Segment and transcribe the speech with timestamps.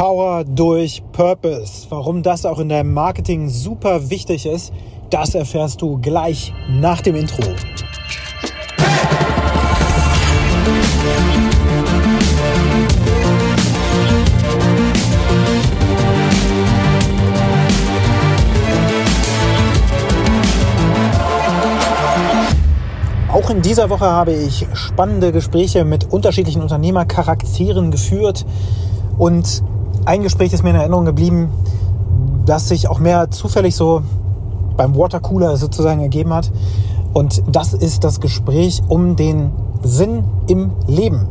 [0.00, 1.86] Power durch Purpose.
[1.90, 4.72] Warum das auch in deinem Marketing super wichtig ist,
[5.10, 7.42] das erfährst du gleich nach dem Intro.
[23.30, 28.46] Auch in dieser Woche habe ich spannende Gespräche mit unterschiedlichen Unternehmercharakteren geführt
[29.18, 29.62] und
[30.04, 31.48] ein Gespräch ist mir in Erinnerung geblieben,
[32.46, 34.02] das sich auch mehr zufällig so
[34.76, 36.50] beim Watercooler sozusagen ergeben hat.
[37.12, 39.50] Und das ist das Gespräch um den
[39.82, 41.26] Sinn im Leben.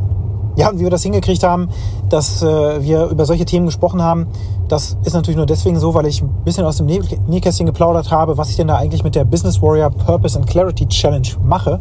[0.56, 1.68] Ja, und wie wir das hingekriegt haben,
[2.08, 4.26] dass äh, wir über solche Themen gesprochen haben,
[4.68, 8.36] das ist natürlich nur deswegen so, weil ich ein bisschen aus dem Nähkästchen geplaudert habe,
[8.36, 11.80] was ich denn da eigentlich mit der Business Warrior Purpose and Clarity Challenge mache.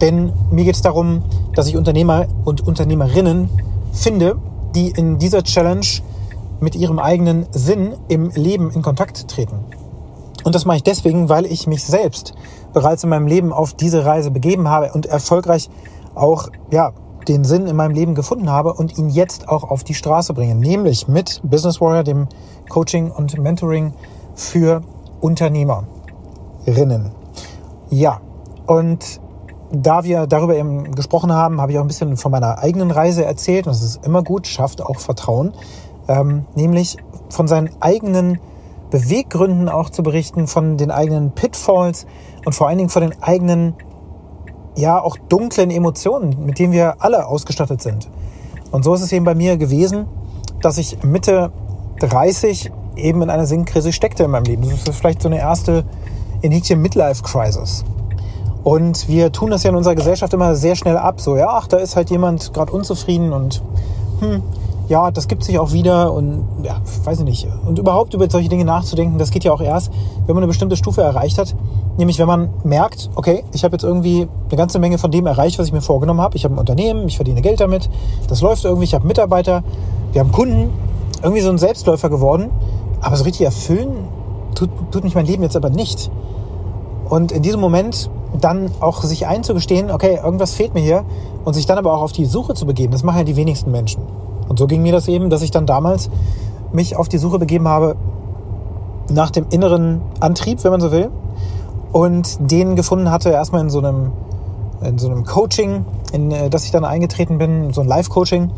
[0.00, 1.22] Denn mir geht es darum,
[1.54, 3.48] dass ich Unternehmer und Unternehmerinnen
[3.92, 4.36] finde,
[4.74, 5.86] die in dieser Challenge
[6.60, 9.60] mit ihrem eigenen Sinn im Leben in Kontakt treten.
[10.44, 12.34] Und das mache ich deswegen, weil ich mich selbst
[12.72, 15.70] bereits in meinem Leben auf diese Reise begeben habe und erfolgreich
[16.14, 16.92] auch ja,
[17.26, 20.54] den Sinn in meinem Leben gefunden habe und ihn jetzt auch auf die Straße bringe.
[20.54, 22.28] Nämlich mit Business Warrior, dem
[22.68, 23.94] Coaching und Mentoring
[24.34, 24.82] für
[25.20, 27.12] Unternehmerinnen.
[27.90, 28.20] Ja,
[28.66, 29.20] und
[29.76, 33.24] da wir darüber eben gesprochen haben, habe ich auch ein bisschen von meiner eigenen Reise
[33.24, 33.66] erzählt.
[33.66, 35.52] Und das ist immer gut, schafft auch Vertrauen.
[36.08, 36.98] Ähm, nämlich
[37.30, 38.38] von seinen eigenen
[38.90, 42.06] Beweggründen auch zu berichten, von den eigenen Pitfalls
[42.44, 43.74] und vor allen Dingen von den eigenen,
[44.76, 48.08] ja, auch dunklen Emotionen, mit denen wir alle ausgestattet sind.
[48.70, 50.06] Und so ist es eben bei mir gewesen,
[50.60, 51.52] dass ich Mitte
[52.00, 54.62] 30 eben in einer Sinnkrise steckte in meinem Leben.
[54.62, 55.84] Das ist vielleicht so eine erste
[56.42, 57.84] Initial Midlife Crisis.
[58.64, 61.20] Und wir tun das ja in unserer Gesellschaft immer sehr schnell ab.
[61.20, 63.62] So, ja, ach, da ist halt jemand gerade unzufrieden und
[64.20, 64.42] hm,
[64.88, 67.48] ja, das gibt sich auch wieder und ja, weiß ich nicht.
[67.66, 69.92] Und überhaupt über solche Dinge nachzudenken, das geht ja auch erst,
[70.26, 71.54] wenn man eine bestimmte Stufe erreicht hat.
[71.96, 75.58] Nämlich, wenn man merkt, okay, ich habe jetzt irgendwie eine ganze Menge von dem erreicht,
[75.58, 76.36] was ich mir vorgenommen habe.
[76.36, 77.88] Ich habe ein Unternehmen, ich verdiene Geld damit,
[78.28, 79.62] das läuft irgendwie, ich habe Mitarbeiter,
[80.12, 80.70] wir haben Kunden,
[81.22, 82.50] irgendwie so ein Selbstläufer geworden.
[83.00, 84.08] Aber so richtig erfüllen
[84.54, 86.10] tut, tut mich mein Leben jetzt aber nicht.
[87.08, 91.04] Und in diesem Moment dann auch sich einzugestehen, okay, irgendwas fehlt mir hier
[91.44, 93.70] und sich dann aber auch auf die Suche zu begeben, das machen ja die wenigsten
[93.70, 94.02] Menschen.
[94.48, 96.10] Und so ging mir das eben, dass ich dann damals
[96.72, 97.96] mich auf die Suche begeben habe
[99.10, 101.10] nach dem inneren Antrieb, wenn man so will,
[101.92, 104.12] und den gefunden hatte erstmal in so einem,
[104.82, 108.50] in so einem Coaching, in äh, das ich dann eingetreten bin, so ein Live-Coaching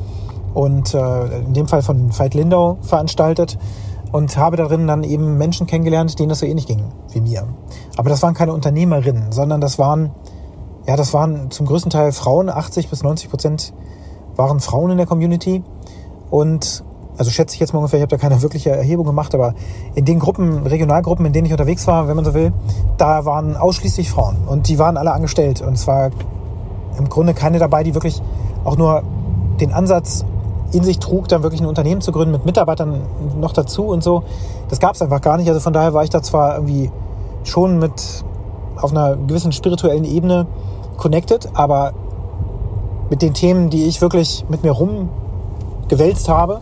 [0.54, 3.58] und äh, in dem Fall von Veit Lindau veranstaltet
[4.12, 7.46] und habe darin dann eben Menschen kennengelernt, denen das so ähnlich ging wie mir.
[7.96, 10.10] Aber das waren keine Unternehmerinnen, sondern das waren,
[10.86, 13.72] ja, das waren zum größten Teil Frauen, 80 bis 90 Prozent
[14.36, 15.62] waren Frauen in der Community.
[16.30, 16.84] Und
[17.18, 19.54] also schätze ich jetzt mal ungefähr, ich habe da keine wirkliche Erhebung gemacht, aber
[19.94, 22.52] in den Gruppen, Regionalgruppen, in denen ich unterwegs war, wenn man so will,
[22.98, 24.36] da waren ausschließlich Frauen.
[24.46, 25.62] Und die waren alle angestellt.
[25.62, 26.10] Und es war
[26.98, 28.22] im Grunde keine dabei, die wirklich
[28.64, 29.02] auch nur
[29.60, 30.24] den Ansatz
[30.72, 33.02] in sich trug, dann wirklich ein Unternehmen zu gründen mit Mitarbeitern
[33.40, 34.24] noch dazu und so.
[34.68, 35.48] Das gab es einfach gar nicht.
[35.48, 36.90] Also von daher war ich da zwar irgendwie
[37.44, 38.24] schon mit
[38.80, 40.46] auf einer gewissen spirituellen Ebene
[40.96, 41.92] connected, aber
[43.10, 46.60] mit den Themen, die ich wirklich mit mir rumgewälzt habe,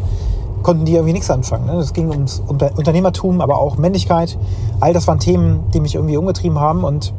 [0.63, 1.69] konnten die irgendwie nichts anfangen.
[1.79, 4.39] Es ging ums Unternehmertum, aber auch Männlichkeit.
[4.81, 7.13] All das waren Themen, die mich irgendwie umgetrieben haben und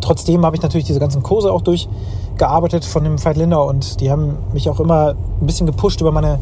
[0.00, 1.62] trotzdem habe ich natürlich diese ganzen Kurse auch
[2.34, 6.12] durchgearbeitet von dem Veit Lindau und die haben mich auch immer ein bisschen gepusht, über
[6.12, 6.38] meine,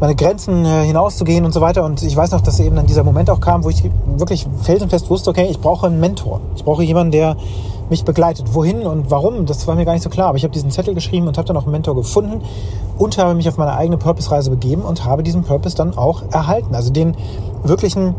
[0.00, 1.84] meine Grenzen äh, hinauszugehen und so weiter.
[1.84, 3.82] Und ich weiß noch, dass eben dann dieser Moment auch kam, wo ich
[4.16, 6.40] wirklich felsenfest wusste, okay, ich brauche einen Mentor.
[6.56, 7.36] Ich brauche jemanden, der
[7.90, 8.54] mich begleitet.
[8.54, 10.28] Wohin und warum, das war mir gar nicht so klar.
[10.28, 12.40] Aber ich habe diesen Zettel geschrieben und habe dann auch einen Mentor gefunden
[12.96, 16.74] und habe mich auf meine eigene Purpose-Reise begeben und habe diesen Purpose dann auch erhalten.
[16.74, 17.14] Also den
[17.62, 18.14] wirklichen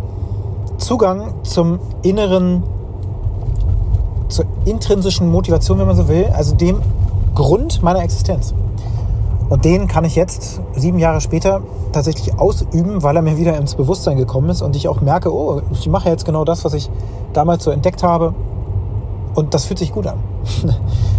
[0.78, 2.63] Zugang zum inneren
[4.28, 6.81] zur intrinsischen Motivation, wenn man so will, also dem
[7.36, 8.53] Grund meiner Existenz.
[9.50, 11.62] Und den kann ich jetzt, sieben Jahre später,
[11.92, 15.62] tatsächlich ausüben, weil er mir wieder ins Bewusstsein gekommen ist und ich auch merke, oh,
[15.72, 16.89] ich mache jetzt genau das, was ich
[17.33, 18.33] damals so entdeckt habe.
[19.36, 20.18] Und das fühlt sich gut an.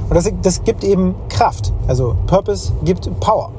[0.08, 1.73] Und das, das gibt eben Kraft.
[1.88, 3.50] Also Purpose gibt Power.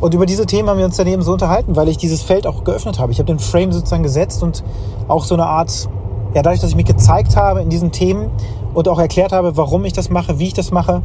[0.00, 2.46] Und über diese Themen haben wir uns dann eben so unterhalten, weil ich dieses Feld
[2.46, 3.12] auch geöffnet habe.
[3.12, 4.64] Ich habe den Frame sozusagen gesetzt und
[5.08, 5.88] auch so eine Art
[6.34, 8.30] ja, dadurch, dass ich mich gezeigt habe in diesen Themen
[8.74, 11.02] und auch erklärt habe, warum ich das mache, wie ich das mache,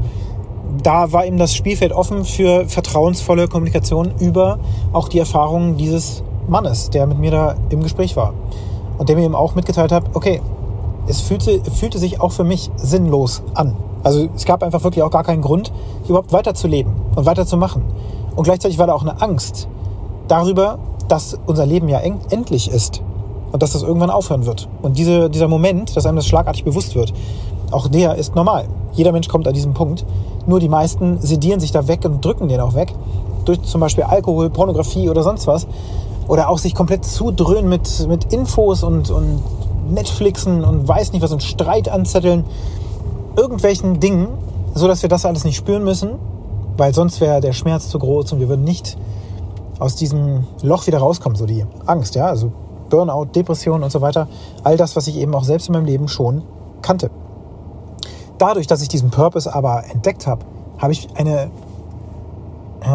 [0.84, 4.60] da war eben das Spielfeld offen für vertrauensvolle Kommunikation über
[4.94, 8.34] auch die Erfahrungen dieses Mannes, der mit mir da im Gespräch war.
[8.98, 10.42] Und der mir eben auch mitgeteilt hat, okay,
[11.08, 13.76] es fühlte, fühlte sich auch für mich sinnlos an.
[14.04, 15.72] Also es gab einfach wirklich auch gar keinen Grund,
[16.08, 17.84] überhaupt weiterzuleben und weiterzumachen.
[18.36, 19.68] Und gleichzeitig war da auch eine Angst
[20.28, 23.02] darüber, dass unser Leben ja endlich ist
[23.52, 24.68] und dass das irgendwann aufhören wird.
[24.82, 27.14] Und diese, dieser Moment, dass einem das schlagartig bewusst wird,
[27.72, 28.68] auch der ist normal.
[28.94, 30.06] Jeder Mensch kommt an diesem Punkt.
[30.46, 32.94] Nur die meisten sedieren sich da weg und drücken den auch weg.
[33.46, 35.68] Durch zum Beispiel Alkohol, Pornografie oder sonst was.
[36.28, 39.44] Oder auch sich komplett zudröhnen mit, mit Infos und, und
[39.90, 42.46] Netflixen und weiß nicht was und Streit anzetteln.
[43.36, 44.28] Irgendwelchen Dingen,
[44.74, 46.12] so dass wir das alles nicht spüren müssen,
[46.78, 48.98] weil sonst wäre der Schmerz zu groß und wir würden nicht
[49.80, 52.52] aus diesem Loch wieder rauskommen, so die Angst, ja, also
[52.96, 54.30] Burnout, Depression und so weiter,
[54.64, 56.44] all das, was ich eben auch selbst in meinem Leben schon
[56.82, 57.10] kannte.
[58.38, 60.46] Dadurch, dass ich diesen Purpose aber entdeckt habe,
[60.78, 61.50] habe ich eine,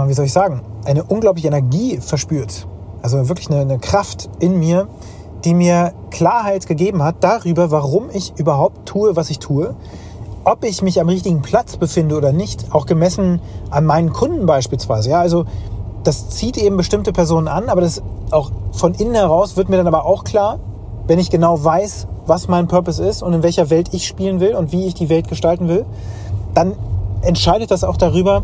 [0.06, 2.66] wie soll ich sagen, eine unglaubliche Energie verspürt.
[3.02, 4.88] Also wirklich eine, eine Kraft in mir,
[5.44, 9.74] die mir Klarheit gegeben hat darüber, warum ich überhaupt tue, was ich tue,
[10.44, 15.10] ob ich mich am richtigen Platz befinde oder nicht, auch gemessen an meinen Kunden beispielsweise.
[15.10, 15.44] Ja, also
[16.04, 19.86] das zieht eben bestimmte Personen an, aber das auch von innen heraus wird mir dann
[19.86, 20.58] aber auch klar,
[21.06, 24.54] wenn ich genau weiß, was mein Purpose ist und in welcher Welt ich spielen will
[24.54, 25.84] und wie ich die Welt gestalten will,
[26.54, 26.74] dann
[27.22, 28.42] entscheidet das auch darüber,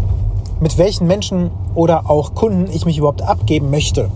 [0.61, 4.11] mit welchen Menschen oder auch Kunden ich mich überhaupt abgeben möchte.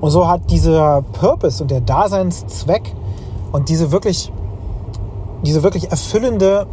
[0.00, 2.92] Und so hat dieser Purpose und der Daseinszweck
[3.52, 4.30] und diese wirklich,
[5.44, 6.66] diese wirklich erfüllende,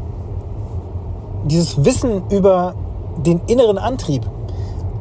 [1.45, 2.74] dieses Wissen über
[3.18, 4.30] den inneren Antrieb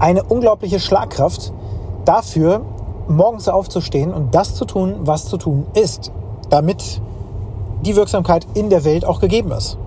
[0.03, 1.53] eine unglaubliche Schlagkraft
[2.05, 2.63] dafür,
[3.07, 6.11] morgens aufzustehen und das zu tun, was zu tun ist,
[6.51, 7.01] damit
[7.83, 9.79] die Wirksamkeit in der Welt auch gegeben ist.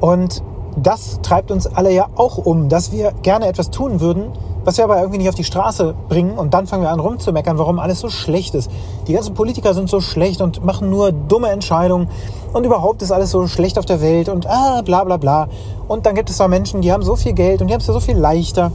[0.00, 0.44] Und
[0.76, 4.30] das treibt uns alle ja auch um, dass wir gerne etwas tun würden,
[4.64, 7.58] was wir aber irgendwie nicht auf die Straße bringen und dann fangen wir an rumzumeckern,
[7.58, 8.70] warum alles so schlecht ist.
[9.08, 12.08] Die ganzen Politiker sind so schlecht und machen nur dumme Entscheidungen
[12.52, 15.48] und überhaupt ist alles so schlecht auf der Welt und ah, bla bla bla.
[15.88, 17.88] Und dann gibt es da Menschen, die haben so viel Geld und die haben es
[17.88, 18.70] ja so viel leichter.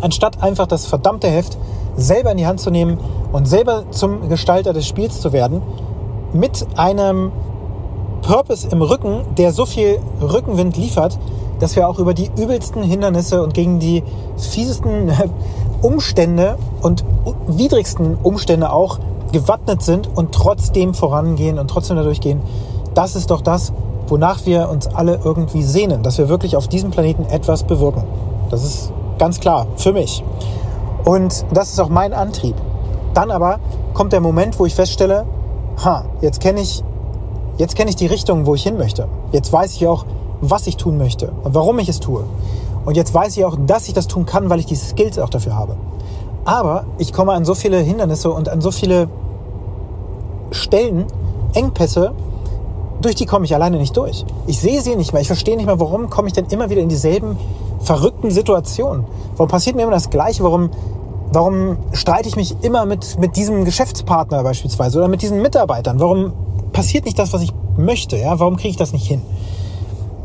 [0.00, 1.56] Anstatt einfach das verdammte Heft
[1.96, 2.98] selber in die Hand zu nehmen
[3.32, 5.62] und selber zum Gestalter des Spiels zu werden,
[6.32, 7.32] mit einem
[8.22, 11.18] Purpose im Rücken, der so viel Rückenwind liefert,
[11.60, 14.02] dass wir auch über die übelsten Hindernisse und gegen die
[14.36, 15.12] fiesesten
[15.82, 17.04] Umstände und
[17.46, 18.98] widrigsten Umstände auch
[19.32, 22.40] gewappnet sind und trotzdem vorangehen und trotzdem dadurch gehen.
[22.94, 23.72] Das ist doch das,
[24.08, 28.04] wonach wir uns alle irgendwie sehnen, dass wir wirklich auf diesem Planeten etwas bewirken.
[28.50, 30.22] Das ist ganz klar für mich.
[31.04, 32.56] Und das ist auch mein Antrieb.
[33.12, 33.60] Dann aber
[33.92, 35.26] kommt der Moment, wo ich feststelle,
[35.84, 36.82] ha, jetzt kenne ich,
[37.58, 39.08] jetzt kenne ich die Richtung, wo ich hin möchte.
[39.32, 40.04] Jetzt weiß ich auch,
[40.40, 42.24] was ich tun möchte und warum ich es tue.
[42.84, 45.30] Und jetzt weiß ich auch, dass ich das tun kann, weil ich die Skills auch
[45.30, 45.76] dafür habe.
[46.44, 49.08] Aber ich komme an so viele Hindernisse und an so viele
[50.50, 51.06] Stellen,
[51.54, 52.12] Engpässe,
[53.00, 54.24] durch die komme ich alleine nicht durch.
[54.46, 55.22] Ich sehe sie nicht mehr.
[55.22, 57.36] Ich verstehe nicht mehr, warum komme ich denn immer wieder in dieselben
[57.84, 59.04] verrückten Situationen?
[59.36, 60.42] Warum passiert mir immer das Gleiche?
[60.42, 60.70] Warum,
[61.32, 66.00] warum streite ich mich immer mit, mit diesem Geschäftspartner beispielsweise oder mit diesen Mitarbeitern?
[66.00, 66.32] Warum
[66.72, 68.16] passiert nicht das, was ich möchte?
[68.16, 68.38] Ja?
[68.40, 69.22] Warum kriege ich das nicht hin?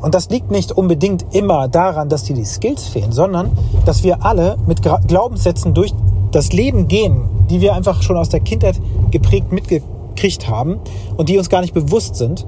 [0.01, 3.51] Und das liegt nicht unbedingt immer daran, dass dir die Skills fehlen, sondern
[3.85, 5.94] dass wir alle mit Glaubenssätzen durch
[6.31, 8.79] das Leben gehen, die wir einfach schon aus der Kindheit
[9.11, 10.79] geprägt mitgekriegt haben
[11.17, 12.45] und die uns gar nicht bewusst sind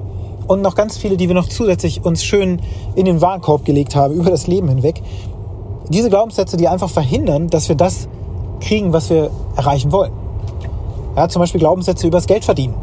[0.52, 2.60] und noch ganz viele, die wir noch zusätzlich uns schön
[2.94, 5.02] in den Warenkorb gelegt haben über das Leben hinweg.
[5.88, 8.08] Diese Glaubenssätze, die einfach verhindern, dass wir das
[8.60, 10.12] kriegen, was wir erreichen wollen.
[11.16, 12.74] Ja, zum Beispiel Glaubenssätze über das Geld verdienen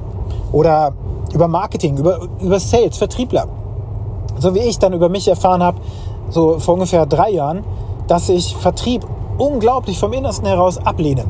[0.52, 0.94] oder
[1.34, 3.48] über Marketing, über, über Sales, Vertriebler.
[4.40, 5.80] So wie ich dann über mich erfahren habe,
[6.30, 7.64] so vor ungefähr drei Jahren,
[8.08, 9.06] dass ich Vertrieb
[9.38, 11.26] unglaublich vom Innersten heraus ablehne.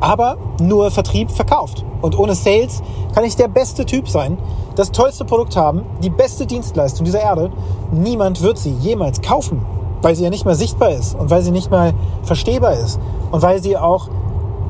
[0.00, 1.84] Aber nur Vertrieb verkauft.
[2.00, 2.82] Und ohne Sales
[3.14, 4.38] kann ich der beste Typ sein,
[4.76, 7.50] das tollste Produkt haben, die beste Dienstleistung dieser Erde.
[7.90, 9.64] Niemand wird sie jemals kaufen,
[10.02, 13.00] weil sie ja nicht mehr sichtbar ist und weil sie nicht mehr verstehbar ist
[13.30, 14.08] und weil sie auch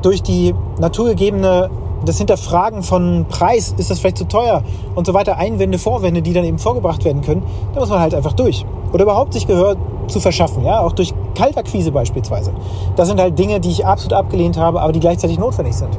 [0.02, 1.71] durch die naturgegebene
[2.02, 4.62] das Hinterfragen von Preis, ist das vielleicht zu teuer
[4.95, 7.42] und so weiter, Einwände, Vorwände, die dann eben vorgebracht werden können,
[7.75, 8.64] da muss man halt einfach durch.
[8.95, 9.76] Oder überhaupt sich Gehör
[10.07, 12.52] zu verschaffen, ja, auch durch Kaltakquise beispielsweise.
[12.97, 15.99] Das sind halt Dinge, die ich absolut abgelehnt habe, aber die gleichzeitig notwendig sind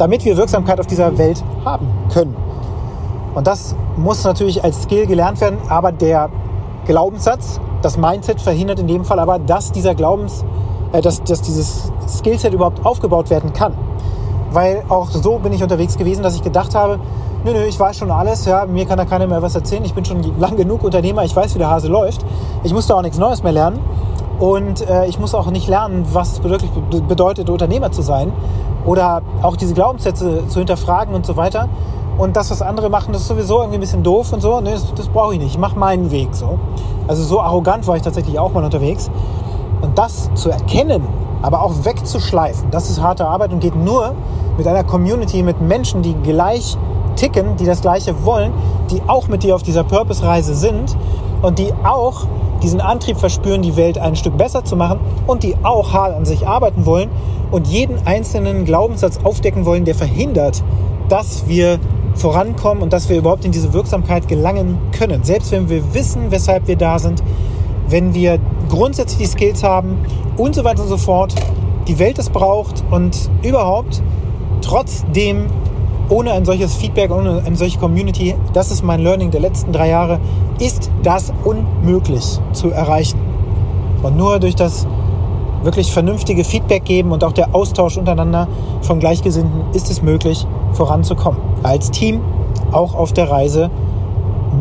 [0.00, 2.34] damit wir Wirksamkeit auf dieser Welt haben können.
[3.34, 6.30] Und das muss natürlich als Skill gelernt werden, aber der
[6.86, 10.44] Glaubenssatz, das Mindset verhindert in dem Fall aber, dass dieser Glaubens,
[10.92, 13.74] äh, dass, dass dieses Skillset überhaupt aufgebaut werden kann.
[14.52, 16.98] Weil auch so bin ich unterwegs gewesen, dass ich gedacht habe,
[17.44, 19.94] nö, nö, ich weiß schon alles, ja, mir kann da keiner mehr was erzählen, ich
[19.94, 22.24] bin schon lang genug Unternehmer, ich weiß, wie der Hase läuft,
[22.64, 23.78] ich muss da auch nichts Neues mehr lernen
[24.40, 26.70] und äh, ich muss auch nicht lernen, was es wirklich
[27.06, 28.32] bedeutet, Unternehmer zu sein
[28.84, 31.68] oder auch diese Glaubenssätze zu hinterfragen und so weiter.
[32.20, 34.60] Und das, was andere machen, das ist sowieso irgendwie ein bisschen doof und so.
[34.60, 35.52] Nee, das, das brauche ich nicht.
[35.52, 36.58] Ich mache meinen Weg so.
[37.08, 39.10] Also so arrogant war ich tatsächlich auch mal unterwegs.
[39.80, 41.02] Und das zu erkennen,
[41.40, 42.70] aber auch wegzuschleifen.
[42.70, 44.14] Das ist harte Arbeit und geht nur
[44.58, 46.76] mit einer Community, mit Menschen, die gleich
[47.16, 48.52] ticken, die das Gleiche wollen,
[48.90, 50.98] die auch mit dir auf dieser Purpose-Reise sind
[51.40, 52.26] und die auch
[52.62, 56.26] diesen Antrieb verspüren, die Welt ein Stück besser zu machen und die auch hart an
[56.26, 57.08] sich arbeiten wollen
[57.50, 60.62] und jeden einzelnen Glaubenssatz aufdecken wollen, der verhindert,
[61.08, 61.78] dass wir
[62.14, 65.24] vorankommen und dass wir überhaupt in diese Wirksamkeit gelangen können.
[65.24, 67.22] Selbst wenn wir wissen, weshalb wir da sind,
[67.88, 68.38] wenn wir
[68.68, 69.98] grundsätzlich die Skills haben
[70.36, 71.34] und so weiter und so fort,
[71.88, 74.02] die Welt es braucht und überhaupt
[74.62, 75.46] trotzdem
[76.08, 79.88] ohne ein solches Feedback, ohne eine solche Community, das ist mein Learning der letzten drei
[79.88, 80.20] Jahre,
[80.58, 83.18] ist das unmöglich zu erreichen.
[84.02, 84.86] Und nur durch das
[85.62, 88.48] wirklich vernünftige Feedback geben und auch der Austausch untereinander
[88.82, 91.40] von Gleichgesinnten ist es möglich, voranzukommen.
[91.62, 92.20] Als Team,
[92.72, 93.70] auch auf der Reise,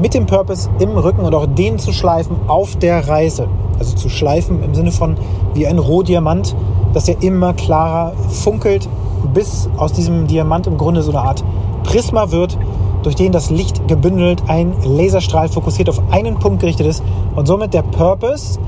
[0.01, 3.47] mit dem Purpose im Rücken und auch den zu schleifen auf der Reise.
[3.79, 5.15] Also zu schleifen im Sinne von
[5.53, 6.55] wie ein Rohdiamant,
[6.93, 8.87] dass er immer klarer funkelt,
[9.33, 11.43] bis aus diesem Diamant im Grunde so eine Art
[11.83, 12.57] Prisma wird,
[13.03, 17.03] durch den das Licht gebündelt ein Laserstrahl fokussiert auf einen Punkt gerichtet ist
[17.35, 18.59] und somit der Purpose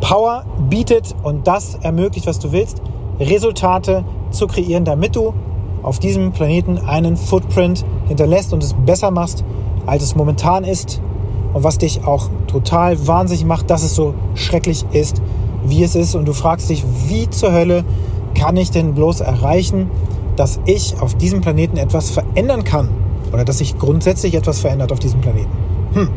[0.00, 2.82] Power bietet und das ermöglicht, was du willst,
[3.20, 5.32] Resultate zu kreieren, damit du
[5.82, 9.44] auf diesem Planeten einen Footprint hinterlässt und es besser machst,
[9.86, 11.00] als es momentan ist
[11.52, 15.20] und was dich auch total wahnsinnig macht, dass es so schrecklich ist,
[15.64, 17.84] wie es ist und du fragst dich, wie zur Hölle
[18.34, 19.90] kann ich denn bloß erreichen,
[20.36, 22.88] dass ich auf diesem Planeten etwas verändern kann
[23.32, 25.50] oder dass sich grundsätzlich etwas verändert auf diesem Planeten.
[25.94, 26.08] Hm.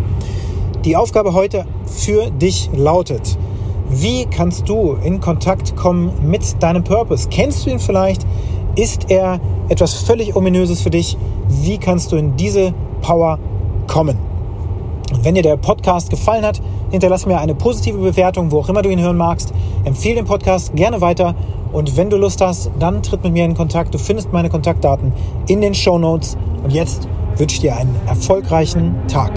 [0.86, 3.38] Die Aufgabe heute für dich lautet,
[3.90, 7.28] wie kannst du in Kontakt kommen mit deinem Purpose?
[7.30, 8.26] Kennst du ihn vielleicht?
[8.76, 9.40] Ist er
[9.70, 11.18] etwas völlig ominöses für dich?
[11.48, 13.40] Wie kannst du in diese Power
[13.88, 14.18] kommen?
[15.14, 18.82] Und wenn dir der Podcast gefallen hat, hinterlass mir eine positive Bewertung, wo auch immer
[18.82, 19.54] du ihn hören magst.
[19.86, 21.36] Empfehle den Podcast gerne weiter.
[21.72, 23.94] Und wenn du Lust hast, dann tritt mit mir in Kontakt.
[23.94, 25.14] Du findest meine Kontaktdaten
[25.48, 26.38] in den Show Notes.
[26.64, 29.32] Und jetzt wünsche ich dir einen erfolgreichen Tag.